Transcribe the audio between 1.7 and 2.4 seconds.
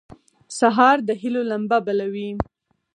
بلوي.